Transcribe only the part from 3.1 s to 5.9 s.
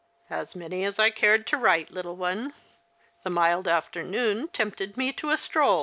The mild afternoon tempted me to a stroll."